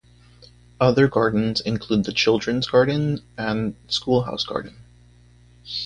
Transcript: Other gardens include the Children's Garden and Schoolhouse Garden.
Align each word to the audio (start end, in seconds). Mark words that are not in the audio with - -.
Other 0.79 1.07
gardens 1.07 1.61
include 1.61 2.05
the 2.05 2.11
Children's 2.11 2.65
Garden 2.65 3.21
and 3.37 3.75
Schoolhouse 3.87 4.43
Garden. 4.43 4.73